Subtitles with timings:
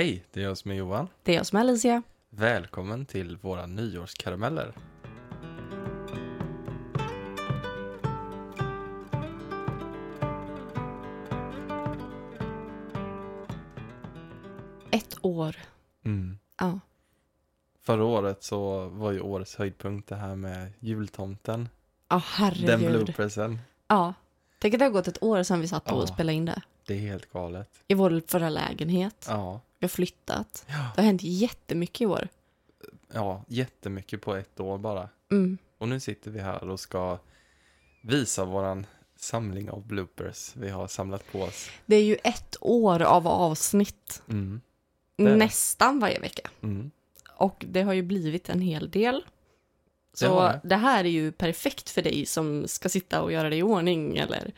[0.00, 1.08] Hej, det är jag som är Johan.
[1.22, 2.02] Det är jag som är Alicia.
[2.30, 4.74] Välkommen till våra nyårskarameller.
[14.90, 15.56] Ett år.
[16.04, 16.38] Mm.
[16.58, 16.80] Ja.
[17.82, 21.68] Förra året så var ju årets höjdpunkt det här med jultomten.
[22.08, 23.04] Ja, Den herregud.
[23.04, 23.58] bloopersen.
[23.88, 24.14] Ja.
[24.58, 26.06] Tänk att det har gått ett år sedan vi satt och Ja.
[26.06, 26.62] spelade in det.
[26.90, 27.70] Det är helt galet.
[27.88, 29.26] I vår förra lägenhet.
[29.28, 30.64] Ja, Vi har flyttat.
[30.68, 30.92] Ja.
[30.94, 32.28] Det har hänt jättemycket i år.
[33.12, 35.08] ja, jättemycket på ett år bara.
[35.30, 35.58] Mm.
[35.78, 37.18] Och nu sitter vi här och ska
[38.02, 41.70] visa våran samling av bloopers vi har samlat på oss.
[41.86, 44.22] Det är ju ett år av avsnitt.
[44.28, 44.60] Mm.
[45.16, 46.50] Nästan varje vecka.
[46.62, 46.90] Mm.
[47.36, 49.24] Och det har ju blivit en hel del.
[50.12, 50.60] Så det.
[50.64, 50.76] det.
[50.76, 54.52] här är ju perfekt för dig som ska sitta och göra det i ordning eller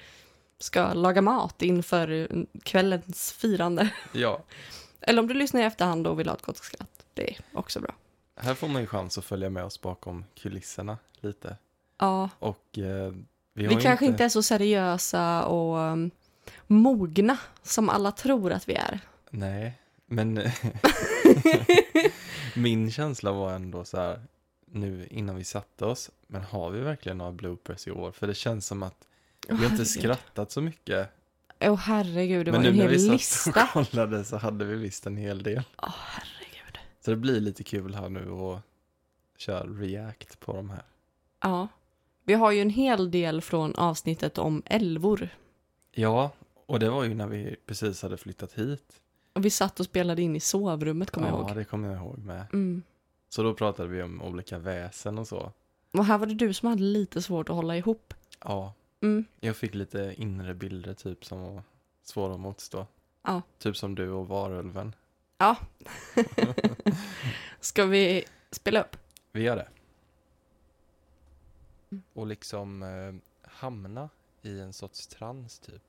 [0.63, 2.29] ska laga mat inför
[2.63, 3.89] kvällens firande.
[4.13, 4.43] Ja,
[5.01, 7.05] Eller om du lyssnar i efterhand och vill ha ett gott skratt.
[7.15, 7.95] Det är också bra.
[8.37, 11.57] här får man ju chans att följa med oss bakom kulisserna lite.
[11.99, 13.13] Ja, Och eh,
[13.55, 16.11] vi vi, kanske inte är så seriösa och um,
[16.67, 19.01] mogna som alla tror att vi är.
[19.31, 20.35] Nej, men
[22.57, 24.21] min känsla var ändå så här
[24.67, 28.13] nu innan vi satte oss, men har vi verkligen några bloopers i år?
[28.13, 29.07] För det känns som att
[29.49, 31.09] vi har inte skrattat så mycket.
[31.61, 33.69] Åh herregud, det men var en nu när hel vi satt lista.
[33.75, 35.63] och kollade så hade vi visst en hel del.
[35.83, 36.79] Åh herregud.
[37.05, 38.59] Så det blir lite kul här nu och
[39.39, 40.83] köra react på de här.
[41.41, 41.69] Ja.
[42.25, 45.29] Vi har ju en hel del från avsnittet om älvor.
[45.91, 46.31] Ja,
[46.67, 49.01] och det var ju när vi precis hade flyttat hit.
[49.33, 51.57] Och vi satt och spelade in i sovrummet, kommer jag ja, ihåg.
[51.57, 52.47] det kommer jag ihåg med.
[52.53, 52.83] Mm.
[53.29, 55.53] Så då pratade vi om olika väsen och så.
[55.93, 58.15] Och här var det du som hade lite svårt att hålla ihop.
[58.45, 59.25] Ja, Mm.
[59.41, 61.63] Jag fick lite inre bilder typ som var
[62.03, 62.87] svåra att motstå.
[63.23, 63.43] Ja.
[63.59, 64.95] Typ som du och varulven.
[65.39, 65.57] Ja.
[67.61, 68.97] Ska vi spela upp?
[69.33, 69.69] Vi gör det.
[72.13, 73.15] Och liksom eh,
[73.51, 74.09] hamna
[74.43, 75.83] i en sorts trans typ.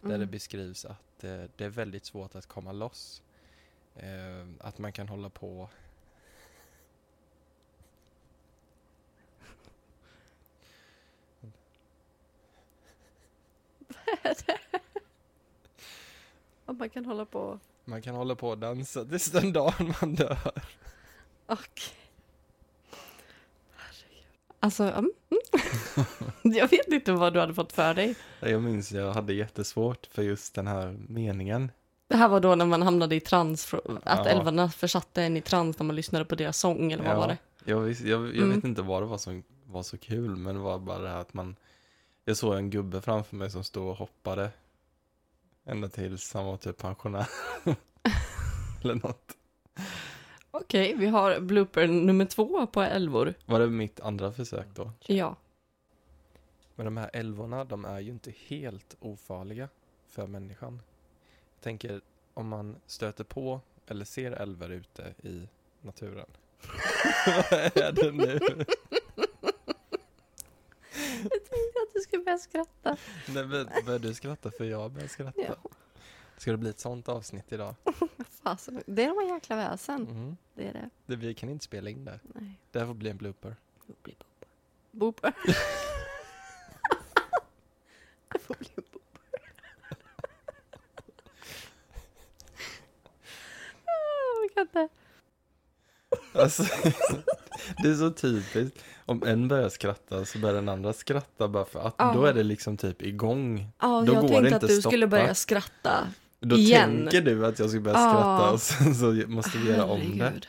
[0.00, 0.30] Där det Mm.
[0.30, 3.22] beskrivs att eh, det är väldigt svårt att komma loss.
[3.94, 5.68] Eh, att man kan hålla på
[16.64, 17.58] Och man kan hålla på...
[17.84, 20.38] man kan hålla på och dansa tills den dagen man dör.
[21.46, 21.94] Okej.
[24.60, 25.10] Alltså, mm.
[26.42, 28.14] jag vet inte vad du hade fått för dig.
[28.40, 31.72] Jag minns jag hade jättesvårt för just den här meningen.
[32.08, 34.24] Det här var då när man hamnade i trans, att Ja.
[34.26, 37.18] älvarna försatte en i trans när man lyssnade på deras sång, eller vad Ja.
[37.18, 37.38] var det?
[37.64, 38.50] Jag, vis- jag, jag Mm.
[38.54, 41.20] vet inte vad det var som var så kul, men det var bara det här
[41.20, 41.56] att man...
[42.28, 44.50] Jag såg en gubbe framför mig som stod och hoppade.
[45.64, 47.28] Ända tills han var typ pensionär.
[48.82, 49.36] Eller något.
[50.50, 53.34] Okej, vi har blooper nummer två på älvor.
[53.46, 54.92] Var det mitt andra försök då?
[55.06, 55.36] Ja.
[56.74, 59.68] Men de här älvorna, de är ju inte helt ofarliga
[60.08, 60.82] för människan.
[61.54, 62.00] Jag tänker,
[62.34, 65.48] om man stöter på eller ser älvar ute i
[65.80, 66.28] naturen.
[67.50, 68.64] vad är det nu?
[71.98, 72.96] du skulle börja skratta.
[73.28, 73.46] Nej,
[73.84, 75.40] börjar du skratta för jag börjar skratta?
[75.40, 75.54] Ja.
[76.36, 77.74] Ska det bli ett sånt avsnitt idag?
[78.42, 80.06] Fasen, det är de här jäkla väsen.
[80.08, 80.36] Mm.
[80.54, 80.90] Det är det.
[81.06, 82.20] Det, vi kan inte spela in det.
[82.22, 82.60] Nej.
[82.70, 83.56] Det här får bli en blooper.
[83.86, 84.26] Det booper.
[84.90, 85.32] Booper.
[88.32, 89.02] det får bli en booper.
[93.84, 94.88] Ah, Jag kan inte.
[96.38, 96.62] Alltså,
[97.82, 98.78] det är så typiskt.
[99.06, 102.12] Om en börjar skratta så börjar den andra skratta bara för att Ja.
[102.14, 103.68] då är det liksom typ igång.
[103.80, 105.20] Ja, Då jag går det tänkte inte att du skulle stoppa.
[105.20, 106.08] börja skratta.
[106.40, 106.96] Då Igen.
[106.96, 108.10] tänker du att jag ska börja Ja.
[108.10, 110.24] skratta och sen så måste vi göra om det.
[110.24, 110.46] Herregud.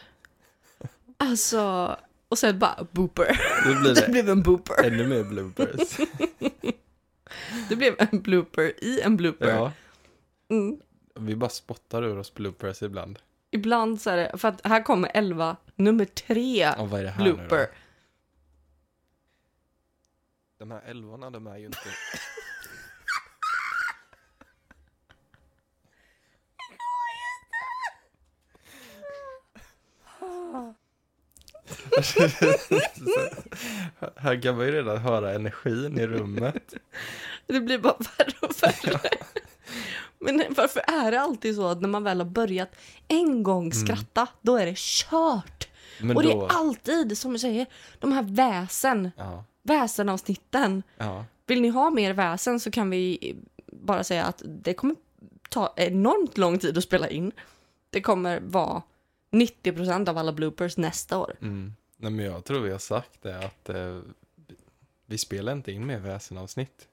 [1.18, 1.96] Alltså,
[2.30, 3.40] och sen bara booper.
[3.66, 4.84] Då blir Det det blev en booper.
[4.86, 5.98] ännu mer bloopers.
[7.70, 9.48] Det blev en blooper i en blooper.
[9.50, 9.72] Ja,
[10.52, 10.78] Mm.
[11.20, 13.20] vi bara spottar ur oss bloopers ibland.
[13.52, 17.10] Ibland så är det, för att här kommer 11, nummer tre Och vad är det
[17.10, 17.58] här nu blooper.
[17.58, 17.66] då?
[20.58, 21.80] De här älvorna, de är ju inte...
[34.16, 36.74] Här kan man ju redan höra energin i rummet.
[37.48, 39.00] Det blir bara värre och värre.
[40.20, 42.76] Men varför är det alltid så att när man väl har börjat
[43.08, 45.68] en gång skratta, då är det kört?
[45.98, 46.08] Mm.
[46.08, 46.46] Men och det då...
[46.46, 47.66] är alltid, som du säger,
[48.00, 50.84] de här väsen, Ja, väsenavsnitten.
[50.98, 51.26] ja.
[51.46, 53.36] Vill ni ha mer väsen så kan vi
[53.66, 54.96] bara säga att det kommer
[55.50, 57.32] ta enormt lång tid att spela in.
[57.90, 58.82] Det kommer vara
[59.32, 61.36] 90% av alla bloopers nästa år.
[61.42, 61.74] Mm.
[61.98, 64.00] Nej, men jag tror vi har sagt det att eh,
[65.06, 66.88] vi spelar inte in mer väsenavsnitt.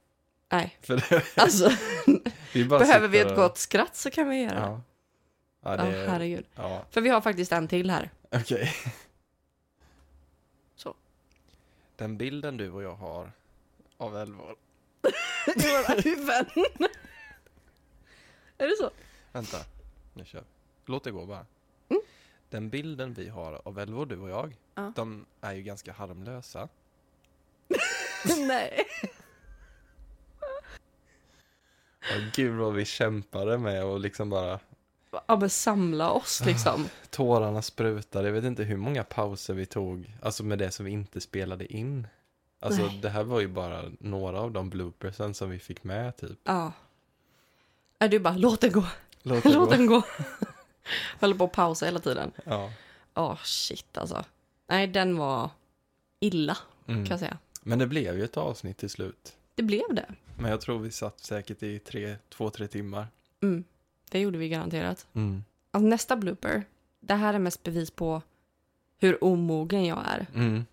[0.49, 1.71] Nej, För det, alltså
[2.55, 4.59] vi behöver vi ett och- gott skratt så kan vi göra.
[4.61, 4.81] Ja.
[5.63, 6.47] Ja, Ja, det, herregud.
[6.55, 8.11] ja, För vi har faktiskt en till här.
[8.31, 8.73] okej.
[10.77, 10.95] Så.
[11.97, 13.33] Den bilden du och jag har
[13.97, 14.57] av Elvor.
[15.57, 16.47] I våra huvuden.
[18.59, 18.91] Är det så?
[19.33, 19.59] Vänta,
[20.15, 20.47] nu kör vi.
[20.87, 21.47] Låt det gå bara.
[21.89, 22.03] Mm.
[22.51, 24.93] Den bilden vi har av Elvor, du och jag, Ja.
[24.97, 26.69] de är ju ganska harmlösa.
[28.49, 28.85] Nej.
[32.17, 34.61] Och gud vad vi kämpade med och liksom bara
[35.27, 36.89] Ja men samla oss liksom.
[37.11, 38.29] tårarna sprutade.
[38.29, 41.73] Jag vet inte hur många pauser vi tog, alltså med det som vi inte spelade
[41.73, 42.07] in.
[42.61, 42.99] Alltså Nej.
[43.03, 46.39] det här var ju bara några av de bloopersen som vi fick med typ.
[46.45, 46.73] Ja.
[47.99, 48.85] Är du bara, låt den gå,
[49.23, 50.03] Låt det låt den gå.
[51.21, 52.33] Håller på att pausa hela tiden.
[52.45, 52.73] Ja.
[53.15, 54.25] Åh shit alltså.
[54.69, 55.51] Nej den var
[56.21, 56.57] illa
[56.89, 57.05] Mm.
[57.07, 57.39] kan jag säga.
[57.63, 59.33] Men det blev ju ett avsnitt till slut.
[59.57, 60.07] Det blev det.
[60.39, 63.07] Men jag tror vi satt säkert i tre, två, tre timmar.
[63.43, 63.65] Mm.
[64.11, 65.07] Det gjorde vi garanterat.
[65.13, 65.45] Mm.
[65.71, 66.65] Alltså, nästa blooper.
[67.01, 68.23] Det här är mest bevis på
[68.99, 70.27] hur omogen jag är.
[70.35, 70.65] Mm.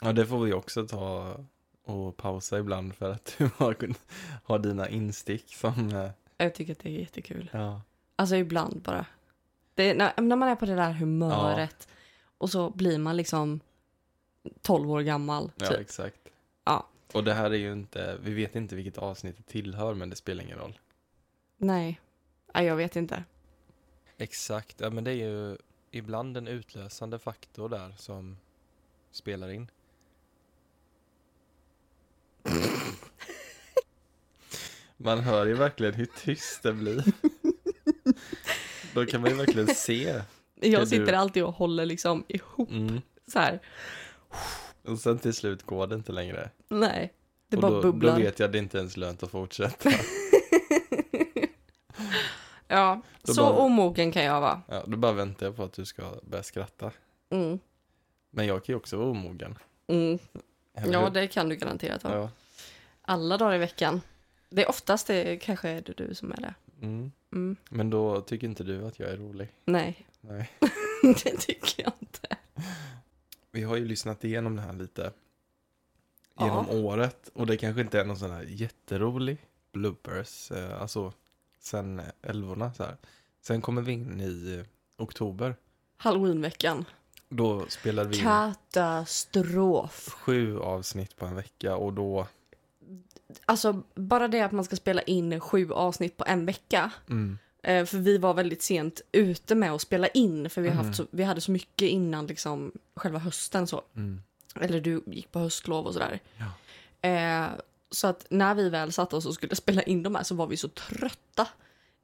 [0.00, 1.36] Ja, det får vi också ta
[1.84, 3.76] och pausa ibland för att du har,
[4.44, 5.88] har dina instick som...
[5.96, 7.50] eh, Jag tycker att det är jättekul.
[7.52, 7.80] Ja.
[8.16, 9.06] Alltså ibland bara.
[9.74, 11.88] Det, när, när man är på det där humöret
[12.38, 13.60] och så blir man liksom
[14.62, 15.50] 12 år gammal.
[15.56, 15.78] Ja, Typ.
[15.80, 16.16] exakt.
[17.12, 17.18] Ja.
[17.18, 20.16] Och det här är ju inte, vi vet inte vilket avsnitt det tillhör, men det
[20.16, 20.78] spelar ingen roll.
[21.56, 22.00] Nej.
[22.54, 23.24] Nej, jag vet inte.
[24.18, 25.56] Exakt, ja men det är ju
[25.90, 28.36] ibland en utlösande faktor där som
[29.10, 29.70] spelar in.
[34.96, 37.04] Man hör ju verkligen hur tyst det blir.
[38.94, 40.22] Då kan man ju verkligen se.
[40.54, 43.00] Jag du- sitter alltid och håller liksom ihop Mm.
[43.26, 43.60] så här.
[44.90, 46.50] Och sen till slut går det inte längre.
[46.68, 47.12] Nej.
[47.48, 48.12] Det och bara då, bubblar.
[48.12, 49.90] då vet jag att det inte ens lönt att fortsätta.
[52.68, 54.62] Ja, Då så bara- omogen kan jag vara.
[54.68, 56.90] Ja, då bara väntar jag på att du ska börja skratta.
[57.30, 57.58] Mm.
[58.30, 59.58] Men jag kan ju också vara omogen.
[59.86, 60.18] Mm.
[60.92, 62.14] Ja, det kan du garanterat vara.
[62.18, 62.30] Ja.
[63.02, 64.00] Alla dagar i veckan.
[64.50, 66.54] Det är oftast det kanske är det du som är det.
[66.82, 67.12] Mm.
[67.32, 67.56] Mm.
[67.70, 69.48] Men då tycker inte du att jag är rolig?
[69.64, 70.50] Nej, Nej.
[71.02, 72.36] det tycker jag inte.
[73.52, 75.12] Vi har ju lyssnat igenom det här lite
[76.38, 76.44] Ja.
[76.46, 79.38] genom året och det kanske inte är någon sån här jätterolig
[79.72, 81.12] bloopers, eh, alltså
[81.58, 82.96] sen älvorna så här.
[83.40, 84.64] Sen kommer vi in i
[84.96, 85.56] oktober.
[85.96, 86.84] Halloweenveckan.
[87.28, 90.08] Då spelar vi in Katastrof.
[90.08, 92.26] sju avsnitt på en vecka och då,
[93.44, 96.90] Alltså, bara det att man ska spela in sju avsnitt på en vecka.
[97.08, 100.50] mm, för vi var väldigt sent ute med att spela in.
[100.50, 100.84] För vi, Mm.
[100.84, 103.82] haft så, vi hade så mycket innan liksom själva hösten så.
[103.96, 104.22] mm,
[104.54, 106.20] Eller du gick på höstlov och sådär.
[106.36, 107.08] Ja.
[107.08, 107.48] Eh,
[107.90, 110.46] så att när vi väl satte oss och skulle spela in de här så var
[110.46, 111.48] vi så trötta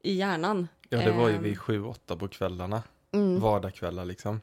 [0.03, 0.67] i hjärnan.
[0.89, 1.43] ja det var ju Ehm.
[1.43, 3.39] vid sju, åtta på kvällarna, Mm.
[3.39, 4.41] vardagskvällar liksom.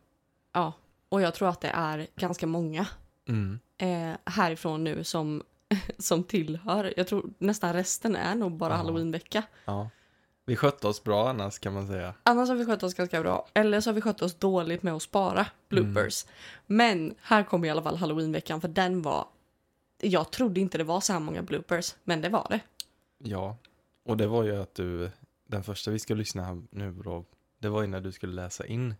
[0.52, 0.72] Ja,
[1.08, 2.86] och jag tror att det är ganska många
[3.28, 3.58] Mm.
[3.78, 5.42] eh, härifrån nu som,
[5.98, 6.94] som tillhör.
[6.96, 8.76] Jag tror nästan resten är nog bara Ja.
[8.76, 9.42] halloweenvecka.
[9.64, 9.90] Ja.
[10.46, 12.14] Vi skötte oss bra annars kan man säga.
[12.22, 13.48] Annars har vi skött oss ganska bra.
[13.54, 16.26] Eller så har vi skött oss dåligt med att spara bloopers.
[16.66, 19.28] Men här kommer i alla fall halloweenveckan för den var...
[20.00, 22.60] Jag trodde inte det var så här många bloopers, men det var det.
[23.18, 23.56] Ja,
[24.04, 25.10] och det var ju att du,
[25.46, 27.24] den första vi ska lyssna nu då,
[27.58, 28.94] det var ju när du skulle läsa in.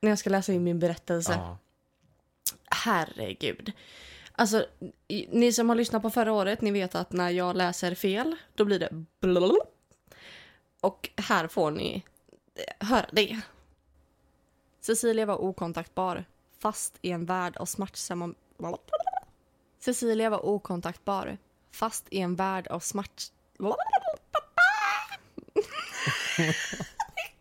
[0.00, 1.32] När jag ska läsa in min berättelse.
[1.32, 1.58] Ja,
[2.64, 3.72] Herregud.
[4.32, 4.66] Alltså,
[5.30, 8.64] ni som har lyssnat på förra året, ni vet att när jag läser fel, då
[8.64, 9.64] blir det blablabla.
[10.80, 12.02] Och här får ni
[12.54, 13.40] eh, höra det.
[14.80, 16.24] Cecilia var okontaktbar,
[16.58, 18.34] fast i en värld av smärtsamma...
[19.78, 21.38] Cecilia var okontaktbar,
[21.70, 23.32] fast i en värld av smärts...
[26.36, 26.44] Det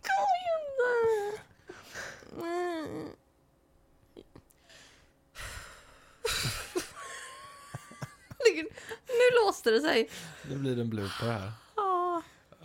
[0.03, 0.97] går ju inte.
[9.07, 10.09] Nu låste det sig.
[10.43, 11.51] det blir en blooper här.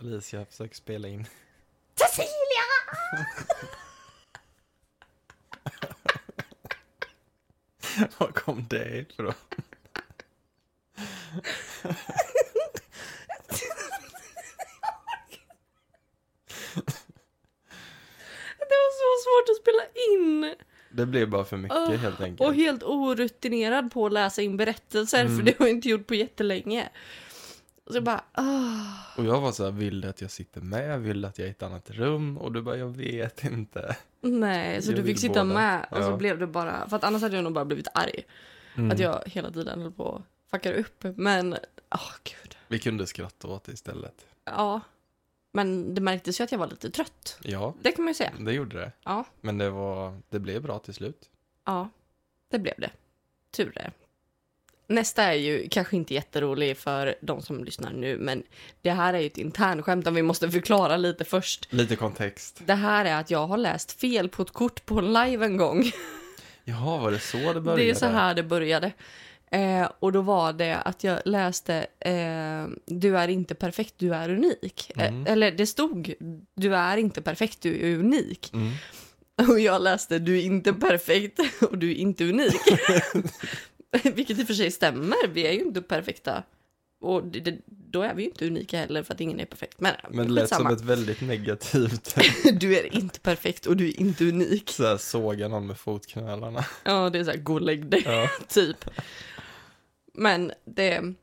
[0.03, 1.25] Alicia försöker spela in.
[1.95, 2.63] Cecilia!
[8.17, 9.33] Var kom det ifrån?
[18.57, 19.83] Det var så svårt att spela
[20.13, 20.55] in.
[20.91, 22.47] Det blev bara för mycket Åh, helt enkelt.
[22.49, 25.37] Och helt orutinerad på att läsa in berättelser, Mm.
[25.37, 26.89] för det har jag inte gjort på jättelänge.
[27.87, 28.91] Så jag bara, ah.
[29.17, 31.01] Och jag var så här, vill du att jag sitter med?
[31.01, 32.37] Vill du att jag är i ett annat rum?
[32.37, 33.97] Och du bara, jag vet inte.
[34.21, 35.53] Nej, så Jag du fick sitta båda.
[35.53, 36.17] med och så Ja.
[36.17, 38.23] blev du bara, för att annars hade jag nog bara blivit arg.
[38.75, 38.91] Mm.
[38.91, 41.03] Att jag hela tiden höll på att fucka upp.
[41.15, 41.53] Men,
[41.91, 42.57] åh gud.
[42.67, 44.25] Vi kunde skratta åt det istället.
[44.45, 44.81] Ja.
[45.51, 47.39] Men det märktes ju att jag var lite trött.
[47.43, 48.31] Ja, Det kan man ju säga.
[48.39, 48.91] det gjorde det.
[49.03, 49.25] Ja.
[49.41, 51.29] Men det, var, det blev bra till slut.
[51.65, 51.89] Ja,
[52.49, 52.89] det blev det.
[53.51, 53.91] Tur det.
[54.93, 58.43] Nästa är ju kanske inte jätterolig för de som lyssnar nu, men
[58.81, 61.67] det här är ju ett internskämt om vi måste förklara lite först.
[61.73, 62.61] Lite kontext.
[62.65, 65.57] Det här är att jag har läst fel på ett kort på en live en
[65.57, 65.91] gång.
[66.63, 67.83] Jaha, var det så det började?
[67.83, 68.91] Det är så här det började.
[69.51, 74.29] Eh, och då var det att jag läste eh, Du är inte perfekt, du är
[74.29, 74.91] unik.
[74.95, 75.25] Mm.
[75.25, 76.13] Eh, eller det stod
[76.55, 78.53] Du är inte perfekt, du är unik.
[78.53, 78.71] Mm.
[79.49, 82.61] Och jag läste Du är inte perfekt och du är inte unik.
[84.03, 86.43] Vilket i och för sig stämmer, vi är ju inte perfekta.
[87.01, 89.79] Och det, det, då är vi ju inte unika heller för att ingen är perfekt.
[89.79, 90.71] Men, Men det lät som skitsamma.
[90.75, 92.15] ett väldigt negativt,
[92.59, 94.69] Du är inte perfekt och du är inte unik.
[94.69, 96.65] så här, såga någon med fotknölarna.
[96.83, 98.01] Ja, det är så här, gå och lägg dig.
[98.05, 98.29] Ja.
[98.47, 98.89] typ.
[100.13, 101.13] Men det,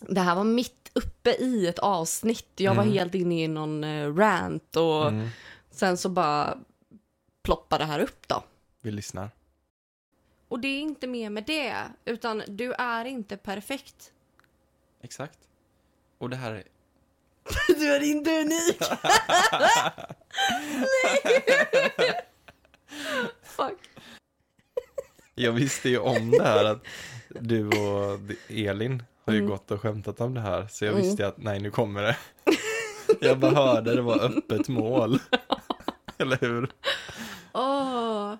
[0.00, 2.48] det här var mitt uppe i ett avsnitt.
[2.56, 2.94] Jag var Mm.
[2.94, 5.28] helt inne i någon eh, rant och Mm.
[5.70, 6.58] sen så bara
[7.42, 8.44] ploppade det här upp då.
[8.82, 9.30] Vi lyssnar.
[10.48, 11.74] Och det är inte mer med det,
[12.04, 14.12] utan du är inte perfekt.
[15.02, 15.38] Exakt.
[16.18, 16.62] Och det här är...
[17.78, 18.80] Du är inte unik!
[19.52, 19.92] Nej!
[23.42, 23.78] Fuck.
[25.34, 26.84] Jag visste ju om det här att
[27.28, 29.50] du och Elin har ju Mm.
[29.50, 30.66] gått och skämtat om det här.
[30.70, 31.02] Så jag Mm.
[31.06, 32.16] visste ju att nej, nu kommer det.
[33.20, 35.18] Jag bara hörde det var öppet mål.
[36.18, 36.70] Eller hur?
[37.52, 38.34] Åh.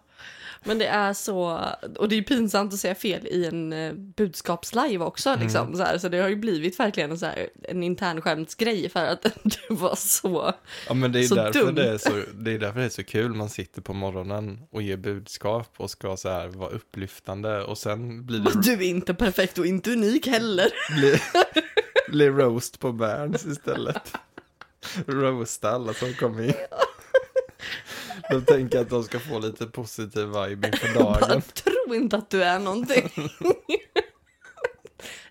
[0.67, 1.61] Men det är så,
[1.97, 5.77] och det är ju pinsamt att säga fel i en eh, budskapslive också liksom.
[5.77, 9.05] Så, här, så det har ju blivit verkligen en, så här, en intern skämtsgrej för
[9.05, 10.53] att du var så...
[10.89, 11.75] Ja men det är, Så därför dumt.
[11.75, 13.35] det, är så, det är därför det är så kul.
[13.35, 18.27] Man sitter på morgonen och ger budskap och ska så här vara upplyftande och sen
[18.27, 20.69] blir det Du är inte perfekt och inte unik heller.
[20.99, 21.21] blir,
[22.11, 24.13] blir roast på Berns istället.
[25.07, 26.53] Roasta alla som kommer in.
[28.31, 31.43] De tänker att de ska få lite positiv vibe inför Bara dagen.
[31.43, 33.11] tro inte att du är någonting.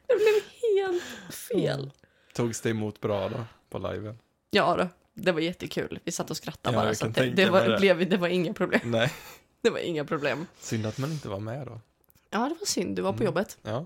[0.07, 0.41] det blev
[0.75, 1.91] helt fel.
[2.33, 4.19] Togs det emot bra då på liven?
[4.49, 5.99] Ja då, det var jättekul.
[6.03, 6.95] Vi satt och skrattade Ja, bara.
[6.95, 7.77] Så det, det, var, det.
[7.79, 8.81] Blev, det var inga problem.
[8.83, 9.13] Nej,
[9.61, 10.45] Det var inga problem.
[10.59, 11.79] synd att man inte var med då.
[12.29, 12.95] Ja, det var synd.
[12.95, 13.25] Du var på Mm.
[13.25, 13.57] jobbet.
[13.61, 13.85] Ja.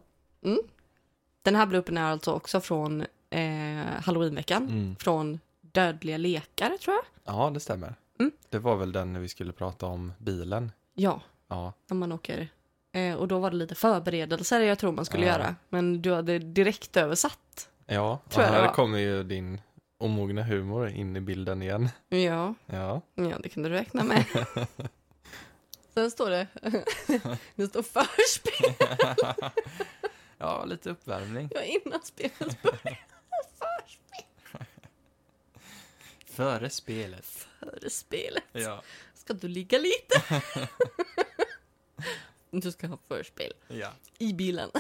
[1.42, 4.63] Den här bloopen är alltså också från eh, halloweenveckan.
[4.63, 4.96] Mm.
[4.96, 7.06] Från Dödliga lekar, tror jag.
[7.36, 7.96] Ja, det stämmer.
[8.20, 8.32] Mm.
[8.50, 10.72] Det var väl den när vi skulle prata om bilen.
[10.94, 12.48] Ja, Ja, när man åker.
[12.92, 15.32] Eh, och då var det lite förberedelser jag tror man skulle Ja.
[15.32, 15.56] göra.
[15.70, 17.70] Men du hade direkt översatt.
[17.86, 18.20] ja.
[18.30, 19.62] Tror och här kommer ju din
[19.98, 21.90] omogna humor in i bilden igen.
[22.10, 24.26] Ja, Ja, ja det kunde du räkna med.
[25.94, 26.48] Sen står det,
[27.56, 28.88] det står förspel.
[30.38, 31.50] ja lite uppvärmning.
[31.56, 33.06] Ja, innan spelet börjar.
[33.60, 34.66] Förspel.
[36.26, 37.48] Före spelet.
[37.79, 38.43] Före spelet.
[38.51, 38.83] Ja,
[39.13, 40.24] Ska du ligga lite?
[42.51, 43.53] Du ska ha förspel.
[43.67, 43.91] ja.
[44.17, 44.69] I bilen.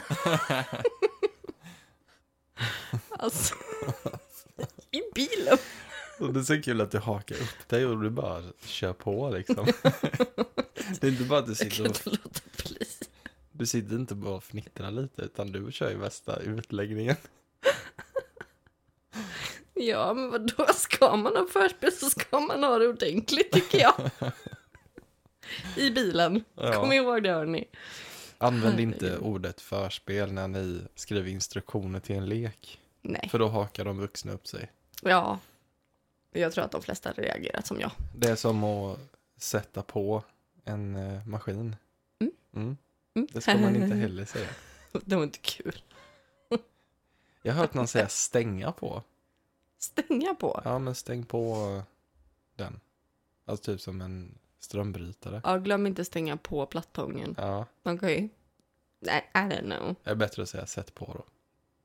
[3.09, 3.55] alltså.
[4.91, 5.57] I bilen.
[6.19, 9.29] Och det är så kul att du hakar upp dig och du bara kör på
[9.29, 9.65] liksom.
[11.01, 11.95] Det är inte bara att du sitter och,
[13.51, 17.15] du sitter inte bara och fnittrar lite utan du kör ju värsta utläggningen.
[19.81, 23.79] Ja, men vad då ska man ha förspel så ska man ha det ordentligt tycker
[23.79, 23.93] jag.
[25.77, 26.43] I bilen.
[26.55, 26.73] Ja.
[26.73, 27.67] Kom ihåg det hörni.
[28.37, 32.79] Använd inte ordet förspel när ni skriver instruktioner till en lek.
[33.01, 33.29] Nej.
[33.31, 34.71] För då hakar de vuxna upp sig.
[35.01, 35.39] Ja.
[36.31, 37.91] Jag tror att de flesta reagerat som jag.
[38.15, 38.99] Det är som att
[39.37, 40.23] sätta på
[40.65, 41.75] en eh, maskin.
[42.19, 42.33] Mm.
[42.55, 42.77] Mm.
[43.15, 43.27] Mm.
[43.31, 44.49] Det ska man inte heller säga.
[44.91, 45.81] Det var inte kul.
[47.41, 49.03] Jag har hört någon säga stänga på.
[49.79, 50.61] Stänga på.
[50.65, 51.81] Ja, men stäng på
[52.55, 52.79] den.
[53.45, 55.41] Alltså typ som en strömbrytare.
[55.43, 57.35] Ja, glöm inte stänga på plattången.
[57.37, 58.29] Ja, Okej.
[58.99, 59.95] Nej, I don't know.
[60.03, 61.23] det är bättre att säga sätt på då.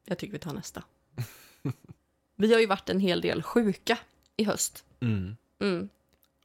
[0.04, 0.82] Jag tycker vi tar nästa.
[2.36, 3.98] vi har ju varit en hel del sjuka
[4.36, 4.84] i höst.
[5.00, 5.36] Mm.
[5.58, 5.88] Mm.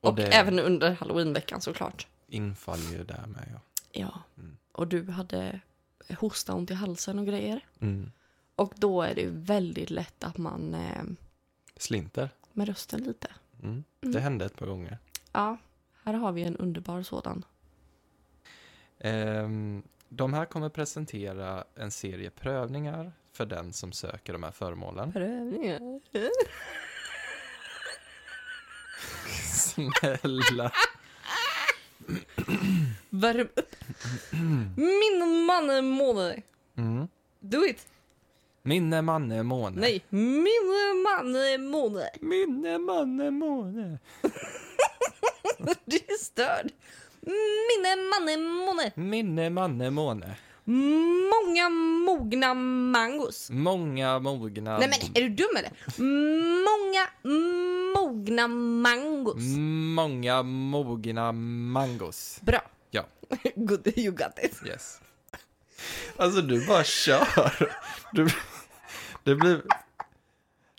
[0.01, 2.07] Och Och, det- även under halloweenveckan såklart.
[2.27, 3.59] Infaller ju där med ja.
[3.91, 4.21] Ja.
[4.37, 4.57] Mm.
[4.71, 5.59] Och du hade
[6.19, 7.65] hosta, ont i halsen och grejer.
[7.79, 8.11] Mm.
[8.55, 11.03] Och då är det ju väldigt lätt att man eh,
[11.79, 12.29] Slinter.
[12.53, 13.27] med rösten lite.
[13.63, 13.83] Mm.
[14.01, 14.13] Mm.
[14.13, 14.97] Det hände ett par gånger.
[15.31, 15.57] Ja,
[16.03, 17.45] här har vi en underbar sådan.
[18.99, 25.11] Ehm, de här kommer presentera en serie prövningar för den som söker de här föremålen.
[25.13, 25.79] Prövningar.
[29.45, 30.71] Snälla.
[33.09, 33.75] Värm upp.
[34.75, 36.41] Min man är måne.
[36.75, 37.07] Mm.
[37.39, 37.87] Do it.
[38.63, 39.81] Minne manne måne.
[39.81, 42.09] Nej, min man är måne.
[42.21, 43.99] Minne manne måne.
[45.85, 46.71] Du är störd.
[47.21, 48.91] Min man är måne.
[48.95, 50.35] Minne manne måne.
[50.63, 51.69] Många
[52.05, 53.49] mogna mangos.
[53.49, 54.77] Många mogna...
[54.77, 55.71] Nej men är du dum eller?
[56.69, 57.07] Många
[57.95, 59.43] mogna mangos.
[59.95, 62.39] Många mogna mangos.
[62.41, 62.61] Bra.
[62.91, 63.05] Ja.
[63.55, 64.61] Good, you got it.
[64.65, 65.01] Yes.
[66.17, 67.73] Alltså du bara kör.
[68.11, 68.27] Du,
[69.23, 69.61] det blir...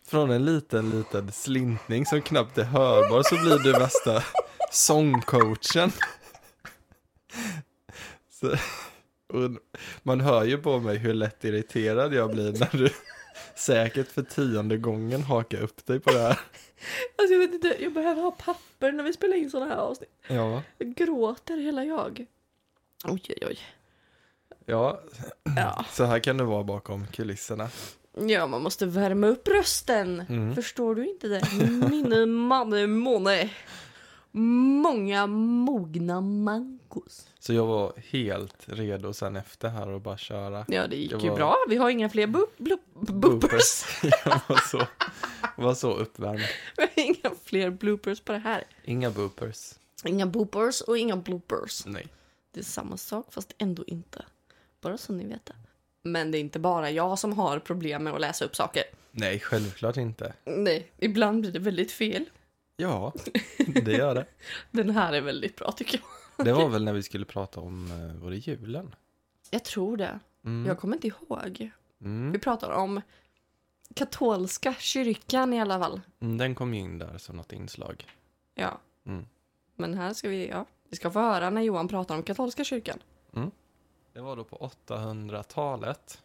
[0.07, 4.25] Från en liten, liten slintning som knappt är hörbar så blir du värsta
[4.73, 5.93] sångcoachen.
[8.31, 8.57] Så,
[10.03, 12.91] man hör ju på mig hur lätt irriterad jag blir när du
[13.57, 16.41] säkert för tionde gången hakar upp dig på det här.
[17.17, 20.11] Alltså jag vet inte, jag behöver ha papper när vi spelar in sådana här avsnitt.
[20.29, 22.27] Ja, Jag gråter hela jag.
[23.05, 23.59] Oj, oj, oj.
[24.71, 25.01] Ja,
[25.57, 25.85] Ja.
[25.93, 27.69] så här kan det vara bakom kulisserna.
[28.29, 30.21] ja, man måste värma upp rösten.
[30.29, 30.55] Mm.
[30.55, 31.43] Förstår du inte det?
[31.91, 33.51] Min man måne.
[34.33, 37.27] Många mogna mangos.
[37.39, 40.65] Så jag var helt redo sen efter här och bara köra.
[40.69, 41.57] Ja, det gick Det ju var- bra.
[41.69, 42.79] Vi har inga fler bu- blu-
[43.13, 43.85] bloopers.
[44.25, 44.83] jag var så,
[45.57, 46.41] var så uppvärmd.
[46.77, 48.65] Vi har inga fler bloopers på det här.
[48.85, 49.75] Inga boopers.
[50.05, 51.87] Inga boopers och inga bloopers.
[51.87, 52.07] Nej.
[52.53, 54.25] Det är samma sak fast ändå inte.
[54.81, 55.55] Bara så ni vet det.
[56.03, 58.83] Men det är inte bara jag som har problem med att läsa upp saker.
[59.11, 60.33] Nej, självklart inte.
[60.45, 62.25] Nej, ibland blir det väldigt fel.
[62.77, 63.13] Ja,
[63.85, 64.27] det gör det.
[64.71, 66.01] Den här är väldigt bra tycker
[66.37, 66.47] jag.
[66.47, 68.95] Det var väl när vi skulle prata om, eh, var det julen?
[69.51, 70.21] Jag tror det.
[70.45, 70.67] Mm.
[70.67, 71.71] Jag kommer inte ihåg.
[71.99, 72.41] Vi Mm.
[72.41, 73.01] pratar om
[73.95, 76.01] katolska kyrkan i alla fall.
[76.21, 78.07] Mm, Den kom ju in där som något inslag.
[78.55, 78.81] Ja.
[79.07, 79.27] Mm.
[79.77, 80.67] Men här ska vi, ja.
[80.89, 82.99] Vi ska få höra när Johan pratar om katolska kyrkan.
[84.21, 86.23] Det var då på 800-talet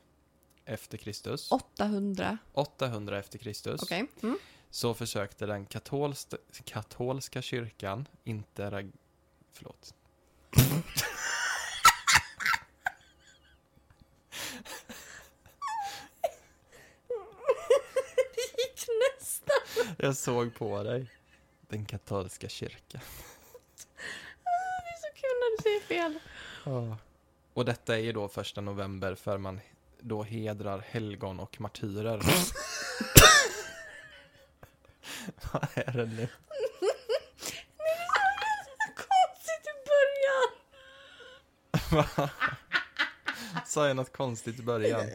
[0.65, 1.52] efter Kristus.
[1.52, 2.38] 800.
[2.54, 3.84] 800 efter Kristus.
[3.84, 4.08] Okej.
[4.24, 4.39] Mm.
[4.69, 8.89] Så försökte den katolst, katolska kyrkan inte...
[9.54, 9.93] Förlåt.
[10.52, 10.62] Det
[18.58, 19.96] gick nästan.
[19.98, 21.12] Jag såg på dig.
[21.67, 23.02] Den katolska kyrkan.
[24.43, 26.19] Det är så kul när du säger fel.
[27.56, 29.60] Och detta är ju då första november för man
[30.00, 32.18] då hedrar helgon och martyrer.
[35.54, 36.28] Vad är det nu?
[38.96, 40.50] Konstigt i början.
[43.65, 45.06] Sa jag något konstigt i början?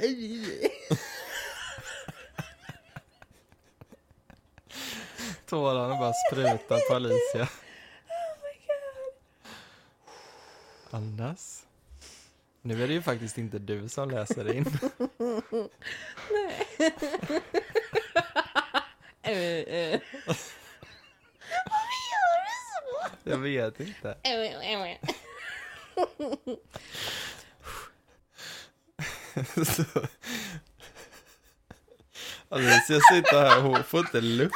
[5.46, 7.48] Tårarna bara sprutar på Alicia.
[10.90, 11.66] Andas.
[12.62, 14.66] Nu är det ju faktiskt inte du som läser in.
[19.22, 20.00] Eh, eh.
[23.24, 24.16] Jag vet inte.
[29.64, 29.84] Så.
[32.48, 34.54] Alicia sitter här och hon får inte luft.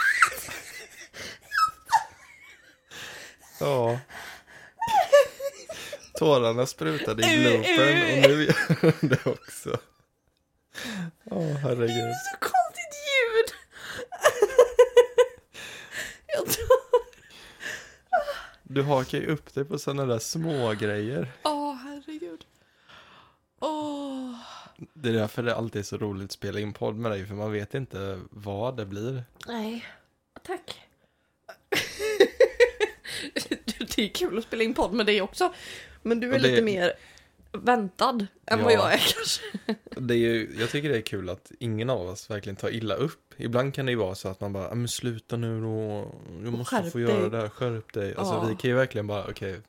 [3.61, 3.99] Ja.
[6.24, 9.78] Tårarna sprutade i bloopern och nu gör hon det också.
[11.24, 12.14] Åh herregud.
[12.14, 13.48] Så konstigt ljud.
[16.26, 16.66] Jag tror...
[18.62, 21.32] Du hakar ju upp dig på sådana där små grejer.
[21.42, 22.44] Åh, herregud.
[23.60, 24.34] Åh.
[24.94, 27.34] Det är därför det alltid är så roligt att spela in podd med dig, för
[27.34, 29.24] man vet inte vad det blir.
[29.46, 29.84] Nej.
[33.96, 35.52] Det är kul att spela in podd med dig också.
[36.02, 36.92] Men du är det- lite mer
[37.52, 38.76] väntad än vad Ja.
[38.76, 39.42] jag är kanske.
[40.00, 42.94] Det är ju, jag tycker det är kul att ingen av oss verkligen tar illa
[42.94, 43.35] upp.
[43.37, 46.50] Ibland kan det ju vara så att man bara, "Ah, men sluta nu då, du
[46.50, 48.14] måste skärp få dig." göra det här, skärp dig.
[48.14, 48.44] Alltså Ja.
[48.48, 49.61] vi kan ju verkligen bara, okej,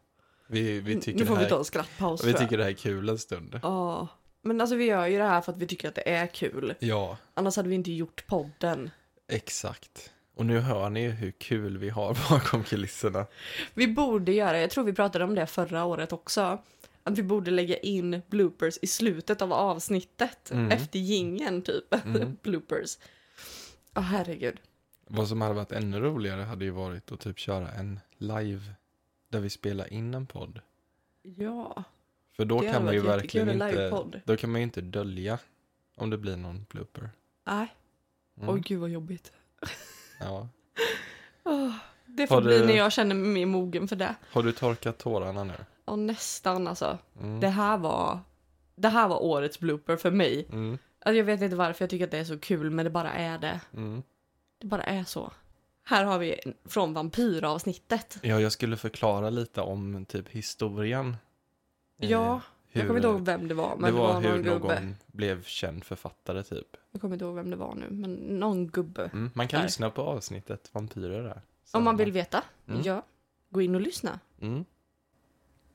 [0.47, 2.39] vi, vi tycker nu det får vi här, ta en skrattpaus vi jag.
[2.39, 3.59] tycker det här är kul en stund.
[3.63, 4.07] Ja.
[4.41, 6.73] Men alltså vi gör ju det här för att vi tycker att det är kul.
[6.79, 8.89] Ja, Annars hade vi inte gjort podden.
[9.27, 10.11] exakt.
[10.35, 13.25] Och nu hör ni ju hur kul vi har bakom kulisserna.
[13.73, 16.63] Vi borde göra, jag tror vi pratade om det förra året också.
[17.03, 20.51] Att vi borde lägga in bloopers i slutet av avsnittet.
[20.51, 20.71] Mm.
[20.71, 21.93] Efter gingen typ.
[22.05, 22.37] Mm.
[22.41, 22.97] bloopers.
[23.95, 24.59] Åh herregud.
[25.07, 28.61] Vad som hade varit ännu roligare hade ju varit att typ köra en live
[29.29, 30.59] där vi spelar in en podd.
[31.23, 31.83] Ja.
[32.35, 35.39] För då kan man ju verkligen en inte, då kan man ju inte dölja
[35.95, 37.09] Om det blir någon blooper.
[37.43, 37.75] Nej.
[38.37, 38.49] Mm.
[38.49, 39.31] Oj, gud vad jobbigt.
[40.19, 40.47] Ja.
[41.43, 41.71] Åh,
[42.05, 44.15] det får bli du- när jag känner mig mer mogen för det.
[44.31, 45.53] Har du torkat tårarna nu?
[45.85, 46.97] Och nästan alltså.
[47.21, 47.39] Mm.
[47.39, 48.19] Det här var...
[48.75, 50.47] Det här var årets blooper för mig.
[50.51, 50.77] Mm.
[50.99, 53.13] Alltså, jag vet inte varför jag tycker att det är så kul, men det bara
[53.13, 53.59] är det.
[53.73, 54.03] Mm.
[54.61, 55.31] Det bara är så.
[55.83, 58.17] Här har vi från vampyravsnittet.
[58.21, 61.17] Ja, jag skulle förklara lite om typ historien.
[62.01, 62.41] Eh, Ja,
[62.75, 64.61] hur, jag kommer inte ihåg vem det var, men det det var, var hur någon
[64.61, 66.67] någon blev känd författare typ.
[66.91, 69.09] Jag kommer inte ihåg vem det var nu, men någon gubbe.
[69.13, 69.31] Mm.
[69.33, 69.65] Man kan Där.
[69.67, 71.41] lyssna på avsnittet Vampyrer där.
[71.65, 72.81] Så Om man vill veta, Mm.
[72.83, 73.01] ja.
[73.49, 74.19] Gå in och lyssna.
[74.41, 74.65] Mm.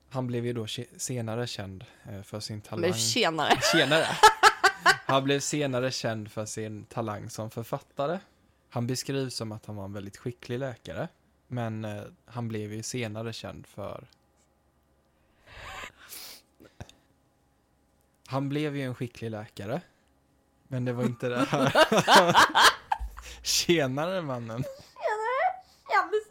[0.09, 2.81] Han blev ju då senare känd eh, för sin talang.
[2.81, 3.51] Men tjenare.
[3.61, 4.05] Senare.
[5.05, 8.19] Han blev senare känd för sin talang som författare.
[8.69, 11.07] Han beskrivs som att han var en väldigt skicklig läkare.
[11.47, 14.07] Men eh, han blev ju senare känd för...
[18.31, 19.81] Han blev ju en skicklig läkare.
[20.67, 21.73] Men det var inte det här.
[23.43, 24.63] Tjenare mannen.
[25.89, 26.21] Ja, men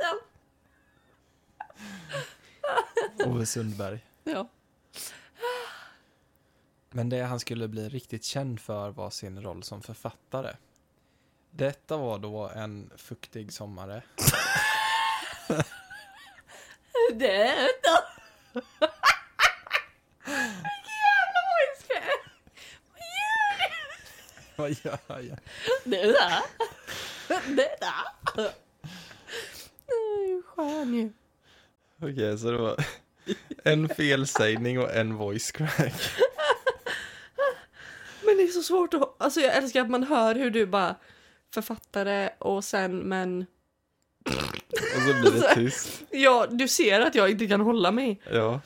[3.17, 3.31] sen.
[3.33, 4.07] Ove Sundberg.
[4.25, 4.49] Ja.
[6.91, 10.57] Men det han skulle bli riktigt känd för var sin roll som författare.
[11.51, 14.03] Detta var då en fuktig sommare.
[17.13, 18.01] Det är det.
[20.25, 21.87] Jävla voice
[24.69, 25.39] Gör jag?
[25.85, 26.43] Det är det.
[27.29, 28.53] Det är det.
[29.87, 31.13] Det är ju skön ju.
[32.03, 32.85] Okej, så det var
[33.65, 36.11] en felsägning och en voice crack.
[38.25, 39.15] Men det är så svårt att...
[39.19, 40.97] Alltså jag älskar att man hör hur du bara
[41.55, 43.47] författare och sen men...
[44.27, 46.03] Och så blir det tyst.
[46.11, 48.21] Ja, du ser att jag inte kan hålla mig.
[48.33, 48.61] Ja,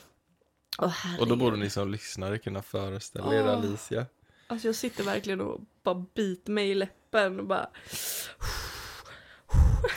[0.77, 3.43] Åh, och då borde ni som lyssnare kunna föreställa er.
[3.43, 4.05] Alicia.
[4.47, 7.69] Alltså jag sitter verkligen och bara biter mig i läppen och bara...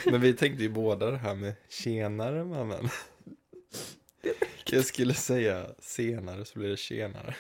[0.05, 2.89] Men vi tänkte ju båda det här med tjenare mannen.
[4.65, 7.37] Jag skulle säga senare så blir det tjenare.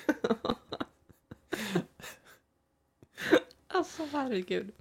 [3.66, 4.72] Alltså herregud.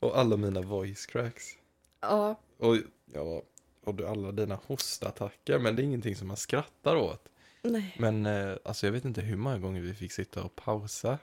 [0.00, 1.56] Och alla mina voice cracks.
[2.00, 2.76] Ja, Och,
[3.12, 3.42] ja,
[3.84, 7.28] och alla dina hostattacker, men det är ingenting som man skrattar åt.
[7.64, 7.96] Nej.
[7.98, 11.18] Men eh, alltså jag vet inte hur många gånger vi fick sitta och pausa.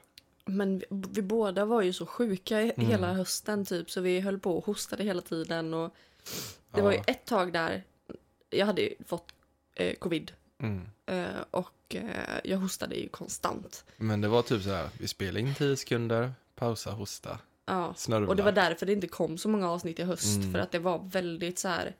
[0.45, 2.87] Men vi, vi båda var ju så sjuka Mm.
[2.87, 5.95] hela hösten typ så vi höll på och hostade hela tiden och
[6.71, 7.03] det var ju Ja.
[7.07, 7.83] ett tag där
[8.49, 9.33] jag hade fått
[9.75, 10.81] eh, covid Mm.
[11.05, 13.85] eh, och eh, jag hostade ju konstant.
[13.97, 17.93] Men det var typ så här, vi spelade in 10 sekunder, pausa, hosta, Ja.
[17.97, 18.27] snörvla.
[18.29, 20.51] Och det var därför det inte kom så många avsnitt i höst Mm.
[20.51, 21.95] för att det var väldigt så här.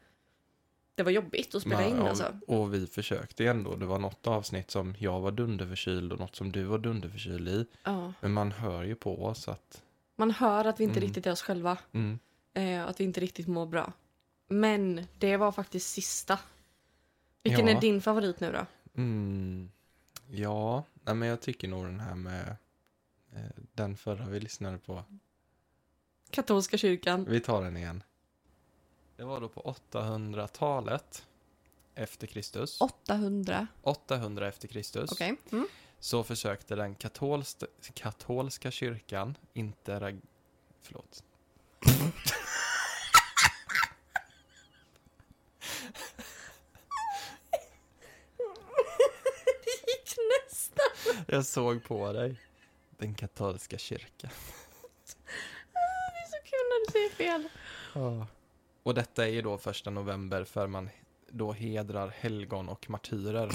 [0.95, 2.39] Det var jobbigt att spela Men, in ja, alltså.
[2.47, 3.75] Och vi försökte ändå.
[3.75, 7.65] Det var något avsnitt som jag var dunderförkyld och något som du var dunderförkyld i.
[7.83, 8.13] Ja.
[8.21, 9.81] Men man hör ju på oss att...
[10.15, 11.07] Man hör att vi inte Mm.
[11.07, 11.77] riktigt är oss själva.
[11.91, 12.19] Mm,
[12.53, 13.93] Eh, att vi inte riktigt mår bra.
[14.47, 16.39] Men det var faktiskt sista.
[17.43, 17.77] Vilken Ja.
[17.77, 18.65] är din favorit nu då?
[19.01, 19.71] mm,
[20.29, 22.55] ja, nej, men jag tycker nog den här med
[23.35, 23.41] eh,
[23.73, 25.03] den förra vi lyssnade på.
[26.29, 27.25] Katolska kyrkan.
[27.29, 28.03] Vi tar den igen.
[29.21, 31.25] Det var då på 800-talet
[31.95, 32.81] efter Kristus.
[32.81, 33.67] 800.
[33.81, 35.11] 800 efter Kristus.
[35.11, 35.35] Okej.
[35.51, 35.67] Mm.
[35.99, 40.19] Så försökte den katolst, katolska kyrkan inte.
[40.81, 41.23] Förlåt.
[49.63, 51.25] Det gick nästan.
[51.27, 52.41] Jag såg på dig.
[52.97, 54.31] Den katolska kyrkan.
[55.73, 55.77] Det
[56.17, 57.49] är så kul när du säger fel.
[58.83, 60.89] Och detta är ju då första november för man
[61.27, 63.47] då hedrar helgon och martyrer.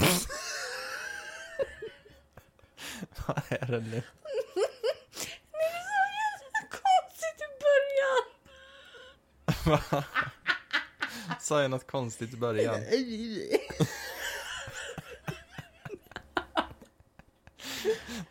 [3.26, 4.02] Vad är det nu?
[5.50, 8.24] Det är så jävla konstigt i början.
[11.40, 12.80] Sa jag något konstigt i början?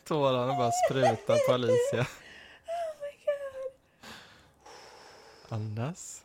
[0.03, 2.01] Tårarna bara sprutar på Alicia.
[2.01, 2.05] Oh
[3.01, 3.73] my god.
[5.49, 6.24] Andas.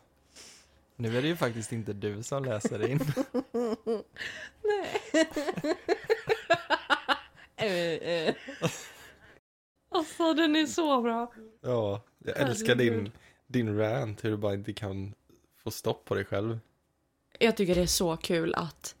[1.01, 2.99] Nu är det ju faktiskt inte du som läser in.
[4.63, 5.01] Nej.
[7.55, 8.35] Eh, eh.
[9.91, 11.33] alltså den är så bra.
[11.61, 13.11] Ja, jag älskar din,
[13.47, 15.13] din rant, hur du bara inte kan
[15.63, 16.59] få stopp på dig själv.
[17.39, 18.95] Jag tycker det är så kul att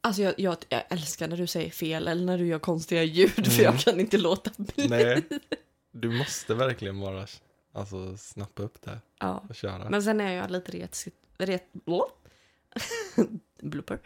[0.00, 3.30] Alltså jag, jag, jag älskar när du säger fel eller när du gör konstiga ljud
[3.30, 3.64] för Mm.
[3.64, 4.88] jag kan inte låta bli.
[4.88, 5.22] Nej,
[5.92, 7.26] du måste verkligen bara
[7.72, 9.44] alltså, snappa upp det Ja.
[9.48, 9.90] och köra.
[9.90, 11.04] Men sen är jag lite ret...
[11.46, 11.64] ret.
[13.60, 13.98] Blooper.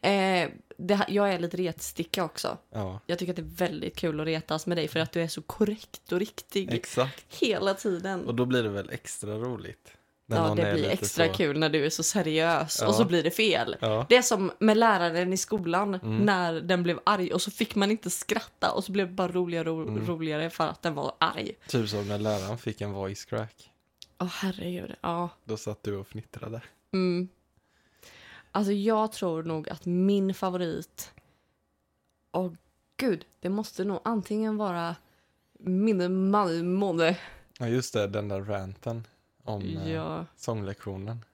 [0.00, 2.58] Eh, det, jag är lite retsticka också.
[2.70, 5.22] Ja, Jag tycker att det är väldigt kul att retas med dig för att du
[5.22, 7.24] är så korrekt och riktig exakt.
[7.42, 8.26] hela tiden.
[8.26, 9.92] Och då blir det väl extra roligt.
[10.26, 12.88] Ja, det blir extra så- kul när du är så seriös Ja.
[12.88, 13.76] och så blir det fel.
[13.80, 16.16] Ja, Det är som med läraren i skolan Mm.
[16.18, 19.28] när den blev arg och så fick man inte skratta och så blev det bara
[19.32, 20.06] roligare och Mm.
[20.06, 21.52] roligare för att den var arg.
[21.68, 23.70] typ som när läraren fick en voice crack.
[24.18, 25.28] Åh herregud, ja.
[25.44, 26.60] Då satt du och fnittrade.
[26.94, 27.28] Mm.
[28.52, 31.12] Alltså jag tror nog att min favorit...
[32.32, 32.52] Åh
[32.96, 34.96] gud, det måste nog antingen vara
[35.58, 37.14] min Malmö.
[37.58, 39.06] Ja, just det, den där ranten
[39.42, 40.26] om eh, Ja.
[40.36, 41.24] sånglektionen.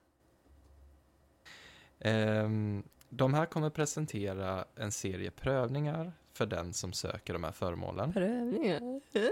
[1.99, 8.13] Ehm, de här kommer presentera en serie prövningar för den som söker de här föremålen.
[8.13, 9.01] Prövningar.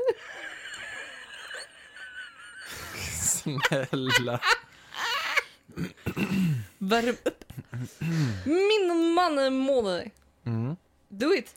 [3.22, 4.40] Snälla.
[6.78, 7.44] Värm upp.
[8.46, 10.04] Min Malmö.
[10.46, 10.76] Mm.
[11.10, 11.56] Do it.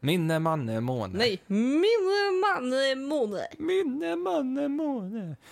[0.00, 1.18] Minne manne måne.
[1.18, 3.42] Nej, min Malmö.
[3.58, 5.36] Minne manne måne.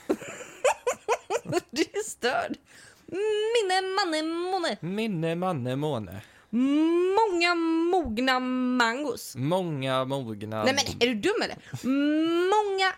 [1.71, 2.57] Du är störd.
[3.07, 4.77] Min Malmö.
[4.81, 6.23] Minne manne måne.
[6.51, 7.55] Många
[7.93, 9.37] mogna mangos.
[9.37, 10.65] Många mogna...
[10.65, 11.57] Nej men är du dum eller?
[12.51, 12.93] Många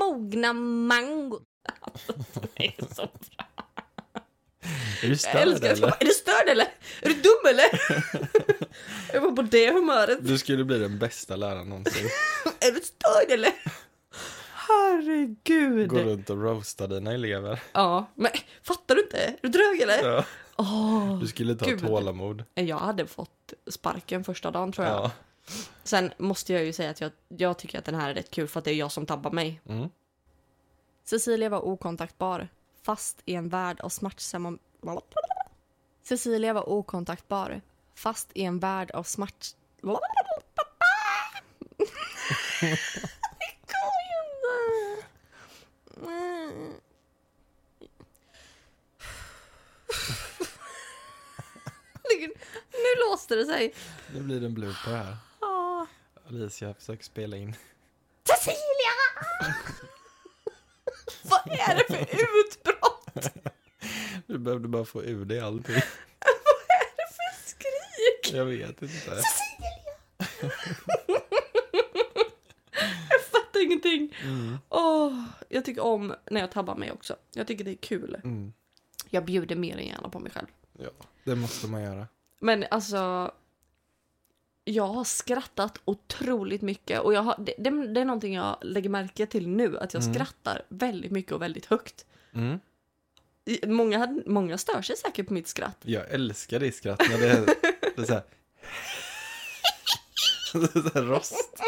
[0.00, 1.40] mogna mango.
[2.56, 3.45] Det är så bra.
[5.02, 5.88] Är du störd älskar eller?
[6.00, 6.66] Är du störd eller?
[7.02, 7.64] Är du dum eller?
[9.12, 10.18] Jag var på det humöret.
[10.20, 12.06] Du skulle bli den bästa läraren någonsin.
[12.60, 13.52] Är du störd eller?
[14.52, 15.88] Herregud.
[15.88, 17.60] Gå runt och roasta dina elever.
[17.72, 18.30] Ja, men
[18.62, 19.18] fattar du inte?
[19.18, 20.10] Är du drög eller?
[20.10, 20.24] Ja.
[20.56, 21.18] Åh.
[21.20, 21.86] Du skulle inte ha Gud.
[21.86, 22.44] tålamod.
[22.54, 24.96] Jag hade fått sparken första dagen tror jag.
[24.96, 25.10] Ja.
[25.84, 28.48] Sen måste jag ju säga att jag, jag tycker att den här är rätt kul
[28.48, 29.60] för att det är jag som tabbar mig.
[29.68, 29.88] Mm.
[31.04, 32.48] Cecilia var okontaktbar,
[32.82, 34.58] fast i en värld av smärtsamma...
[36.02, 37.60] Cecilia var okontaktbar,
[37.94, 39.46] fast i en värld av smärt...
[39.76, 40.00] Det går
[52.18, 52.40] ju inte.
[52.72, 53.74] Nu låste det sig.
[54.14, 55.16] Nu blir det en blooper här.
[56.28, 57.56] Alicia försöker spela in.
[58.28, 58.92] Cecilia!
[61.22, 62.00] Vad är det för
[62.40, 62.75] utbrott?
[64.26, 65.74] Du behövde bara få ur dig allting.
[66.18, 68.34] Vad är det för skrik?
[68.38, 69.10] Jag vet inte.
[73.10, 74.14] Jag fattar ingenting.
[74.24, 74.58] Mm.
[74.68, 77.16] Åh, jag tycker om när jag tabbar mig också.
[77.34, 78.16] Jag tycker det är kul.
[78.24, 78.52] Mm.
[79.10, 80.46] Jag bjuder mer än gärna på mig själv.
[80.78, 80.88] Ja,
[81.24, 82.06] det måste man göra.
[82.38, 83.32] Men alltså,
[84.64, 88.90] jag har skrattat otroligt mycket och jag har, det, det, det är någonting jag lägger
[88.90, 90.14] märke till nu, att jag Mm.
[90.14, 92.06] skrattar väldigt mycket och väldigt högt.
[92.34, 92.60] Mm.
[93.66, 95.78] Många, hade- många stör sig säkert på mitt skratt.
[95.82, 97.46] Jag älskar ditt skratt när det är,
[97.96, 98.22] det är så här.
[100.52, 100.58] Så
[101.00, 101.60] rost.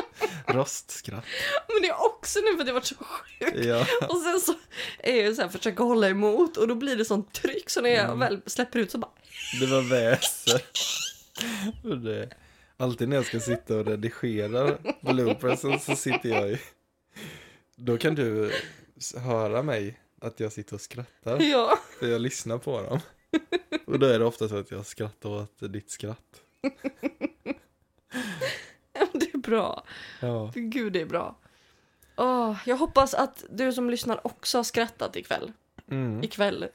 [0.47, 1.25] Rostskratt.
[1.69, 3.55] Men det är också nu för att jag varit så sjuk.
[3.67, 3.87] Ja.
[4.09, 4.55] Och sen så
[4.99, 7.91] är jag så här, försöker hålla emot och då blir det sånt tryck så när
[7.91, 8.19] jag Mm.
[8.19, 9.11] väl släpper ut så bara
[9.61, 10.61] Det var väsen.
[11.85, 12.29] Och det,
[12.77, 16.59] alltid när jag ska sitta och redigera bloopersen så sitter jag ju.
[17.77, 18.53] Då kan du
[19.17, 21.41] höra mig att jag sitter och skrattar.
[21.41, 21.79] ja.
[21.99, 23.01] För jag lyssnar på dem.
[23.87, 26.43] Och då är det ofta så att jag skrattar åt ditt skratt.
[29.13, 29.85] Det är bra.
[30.21, 30.53] Ja.
[30.55, 31.37] Gud det är bra.
[32.17, 35.53] Åh, jag hoppas att du som lyssnar också har skrattat ikväll.
[35.91, 36.23] Mm.
[36.23, 36.69] Ikväll.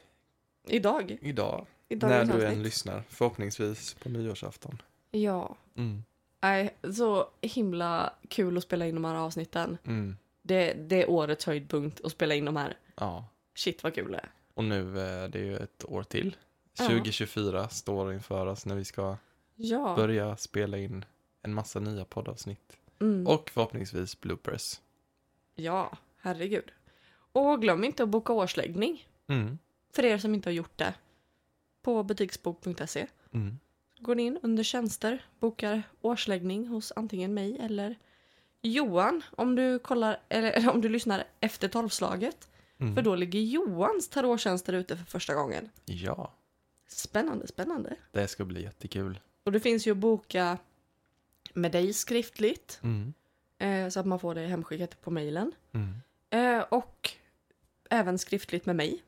[0.68, 1.18] Idag.
[1.22, 3.04] Idag, Idag när du än lyssnar.
[3.10, 4.82] Förhoppningsvis på nyårsafton.
[5.12, 5.56] Ja.
[5.76, 6.04] Mm.
[6.42, 9.78] Nej, så himla kul att spela in de här avsnitten.
[9.86, 10.18] Mm.
[10.42, 12.78] Det, det är årets höjdpunkt att spela in de här.
[12.96, 13.26] Ja.
[13.56, 14.32] Shit vad kul det är.
[14.54, 16.36] Och nu är det ju ett år till.
[16.78, 16.86] Ja.
[16.86, 19.18] 2024 står inför oss när vi ska
[19.56, 19.94] Ja.
[19.96, 21.06] börja spela in
[21.42, 22.78] en massa nya poddavsnitt.
[23.02, 23.28] Mm.
[23.28, 24.80] Och förhoppningsvis bloopers.
[25.56, 26.72] Ja, herregud.
[27.32, 29.08] Och glöm inte att boka årsläggning.
[29.28, 29.58] Mm.
[29.94, 30.94] För er som inte har gjort det.
[31.82, 33.08] På butiksbok.se.
[33.34, 33.60] Mm.
[34.00, 37.96] Går ni in under tjänster, bokar årsläggning hos antingen mig eller
[38.62, 42.50] Johan om du kollar eller om du lyssnar efter tolvslaget.
[42.80, 42.96] Mm.
[42.96, 45.70] För då ligger Johans tarottjänster ute för första gången.
[45.86, 46.34] Ja,
[46.88, 47.96] Spännande, spännande.
[48.12, 49.20] det ska bli jättekul.
[49.44, 50.58] Och det finns ju att boka
[51.54, 53.14] med dig skriftligt Mm.
[53.58, 55.52] eh, så att man får det hemskickat på mejlen.
[55.72, 55.94] Mm.
[56.30, 57.10] Eh, och
[57.90, 59.04] även skriftligt med mig.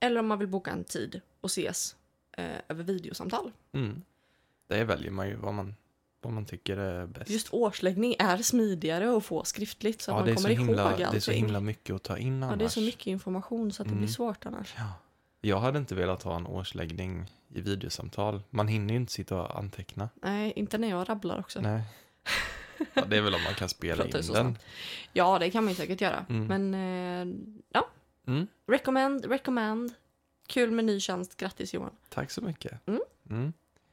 [0.00, 1.96] Eller om man vill boka en tid och ses
[2.32, 3.52] eh, över videosamtal.
[3.72, 4.02] Mm.
[4.66, 5.74] Det väljer man ju vad man,
[6.22, 7.30] vad man tycker är bäst.
[7.30, 10.66] Just årsläggning är smidigare att få skriftligt så att ja, man är, så kommer ihåg
[10.68, 11.06] himla, allting.
[11.10, 12.52] det är så himla mycket att ta in annars.
[12.52, 14.02] Ja, det är så mycket information så att det Mm.
[14.04, 14.74] blir svårt annars.
[14.76, 14.92] Ja.
[15.40, 18.42] Jag hade inte velat ha en årsläggning i videosamtal.
[18.50, 20.08] Man hinner ju inte sitta och anteckna.
[20.22, 21.60] Nej, inte när jag rabblar också.
[21.60, 21.82] Nej.
[22.94, 24.22] Ja, det är väl om man kan spela in den.
[24.22, 24.64] snabbt.
[25.12, 26.26] Ja, det kan man ju säkert göra.
[26.28, 26.46] Mm.
[26.46, 27.34] Men eh,
[27.72, 27.88] ja,
[28.26, 28.46] Mm.
[28.66, 29.92] recommend, recommend.
[30.46, 31.36] Kul med ny tjänst.
[31.36, 31.90] Grattis Johan.
[32.08, 32.80] Tack så mycket.
[33.30, 33.52] Mm.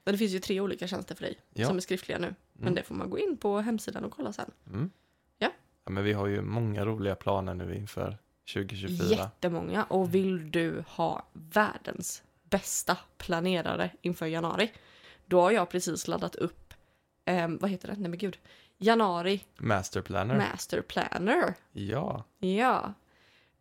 [0.09, 0.11] Mm.
[0.11, 1.67] Men det finns ju tre olika tjänster för dig Ja.
[1.67, 2.35] som är skriftliga nu.
[2.53, 2.75] Men Mm.
[2.75, 4.51] det får man gå in på hemsidan och kolla sen.
[4.67, 4.91] Mm.
[5.37, 5.51] Ja.
[5.85, 5.91] ja.
[5.91, 8.17] Men vi har ju många roliga planer nu inför
[8.53, 9.05] 2024.
[9.17, 9.83] Jättemånga.
[9.83, 14.71] Och vill du ha världens bästa planerare inför januari,
[15.25, 16.73] då har jag precis laddat upp,
[17.25, 17.95] ehm, vad heter det?
[17.97, 18.37] Nej men gud.
[18.77, 20.37] Januari Master Planner.
[20.37, 21.53] Master Planner.
[21.71, 22.23] ja.
[22.39, 22.93] Ja.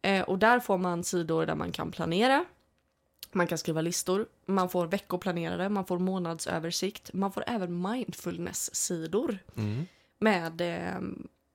[0.02, 2.44] Eh, och där får man sidor där man kan planera.
[3.32, 4.26] Man kan skriva listor.
[4.46, 5.68] Man får veckoplanerare.
[5.68, 7.12] Man får månadsöversikt.
[7.12, 9.38] Man får även mindfulness-sidor.
[9.56, 9.86] Mm.
[10.18, 11.00] Med eh,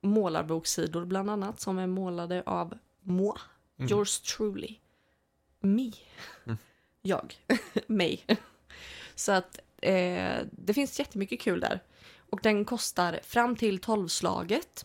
[0.00, 1.60] målarbokssidor bland annat.
[1.60, 3.38] Som är målade av moi.
[3.78, 3.90] Mm.
[3.90, 4.74] Yours truly.
[5.60, 5.92] Me.
[6.44, 6.58] Mm.
[7.02, 7.34] Jag.
[7.86, 8.26] Mig.
[9.14, 11.80] Så att eh, det finns jättemycket kul där.
[12.30, 14.84] Och den kostar fram till tolvslaget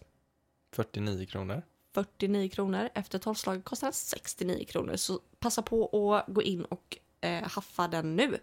[0.72, 1.64] 49 kronor.
[2.04, 2.90] 49 kronor.
[2.94, 4.96] Efter tolvslaget kostar den 69 kronor.
[4.96, 8.38] Så passa på att gå in och eh, haffa den nu.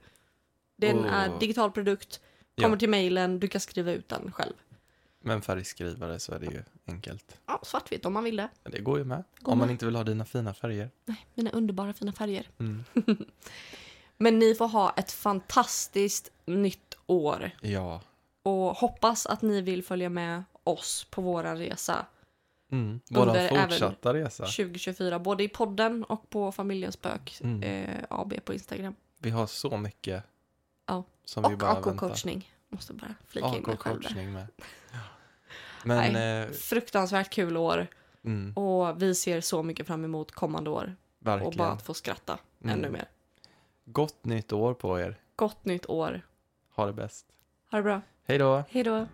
[0.77, 2.21] Den Och- är digital produkt,
[2.57, 2.79] kommer Ja.
[2.79, 4.53] till mejlen, du kan skriva ut den själv.
[5.21, 7.41] Men färgskrivare så är det ju enkelt.
[7.47, 8.49] Ja, svartvitt om man vill det.
[8.63, 9.25] Det går ju med.
[9.41, 9.73] Går om man med.
[9.75, 10.91] inte vill ha dina fina färger.
[11.05, 12.49] Nej, mina underbara fina färger.
[12.59, 12.85] Mm.
[14.17, 17.51] Men ni får ha ett fantastiskt nytt år.
[17.61, 18.01] Ja.
[18.43, 22.07] Och hoppas att ni vill följa med oss på våran resa
[22.71, 23.01] Mm.
[23.11, 24.45] Våran Under även- fortsatta resa.
[24.47, 25.19] 2024.
[25.19, 27.63] Både i podden och på Familjens Spök Mm.
[27.63, 28.95] eh, AB på Instagram.
[29.19, 30.25] Vi har så mycket
[30.87, 31.05] Ja.
[31.25, 31.91] som vi Och bara väntar.
[31.91, 32.53] AK-coachning.
[32.69, 34.09] Måste bara flika in mig själv där.
[34.09, 34.47] AK-coachning med.
[35.85, 36.41] Men, Nej.
[36.43, 37.87] eh, Fruktansvärt kul år.
[38.25, 40.97] mm, Och vi ser så mycket fram emot kommande år.
[41.19, 41.47] verkligen.
[41.47, 42.79] Och bara att få skratta Mm.
[42.79, 43.05] ännu mer.
[43.85, 45.17] Gott nytt år på er.
[45.37, 46.21] Gott nytt år.
[46.75, 47.27] Ha det bäst.
[47.71, 48.01] Ha det bra.
[48.25, 48.65] Hej då!
[48.71, 49.07] Hej då.